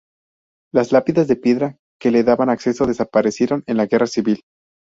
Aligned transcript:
Las 0.73 0.91
lápidas 0.91 1.27
de 1.27 1.35
piedra 1.35 1.77
que 1.99 2.09
le 2.09 2.23
daban 2.23 2.49
acceso 2.49 2.87
desaparecieron 2.87 3.61
en 3.67 3.77
la 3.77 3.85
Guerra 3.85 4.07
Civil. 4.07 4.41